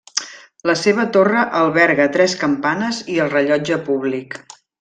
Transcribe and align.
La 0.69 0.75
seva 0.83 1.05
torre 1.17 1.43
alberga 1.59 2.09
tres 2.17 2.35
campanes 2.45 3.05
i 3.17 3.23
el 3.27 3.33
rellotge 3.37 3.81
públic. 3.91 4.39